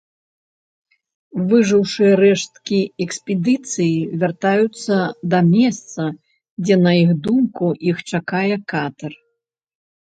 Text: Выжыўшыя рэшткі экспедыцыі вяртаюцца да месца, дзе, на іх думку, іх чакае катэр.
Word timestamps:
Выжыўшыя 1.51 2.13
рэшткі 2.21 2.79
экспедыцыі 3.05 3.95
вяртаюцца 4.25 4.97
да 5.35 5.39
месца, 5.53 6.09
дзе, 6.65 6.75
на 6.87 6.91
іх 7.03 7.11
думку, 7.31 7.65
іх 7.93 7.97
чакае 8.11 8.55
катэр. 8.77 9.13